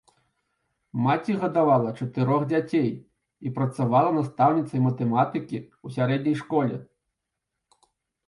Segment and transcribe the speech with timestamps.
[1.07, 2.87] Маці гадавала чатырох дзяцей
[3.49, 6.75] і працавала настаўніцай матэматыкі ў сярэдняй школе.